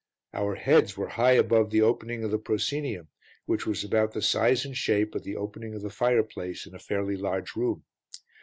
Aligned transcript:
Our 0.33 0.55
heads 0.55 0.97
were 0.97 1.09
high 1.09 1.33
above 1.33 1.69
the 1.69 1.83
opening 1.83 2.23
of 2.23 2.31
the 2.31 2.39
proscenium, 2.39 3.09
which 3.45 3.67
was 3.67 3.83
about 3.83 4.13
the 4.13 4.21
size 4.23 4.65
and 4.65 4.75
shape 4.75 5.13
of 5.13 5.21
the 5.21 5.35
opening 5.35 5.75
of 5.75 5.83
the 5.83 5.91
fireplace 5.91 6.65
in 6.65 6.73
a 6.73 6.79
fairly 6.79 7.15
large 7.15 7.55
room. 7.55 7.83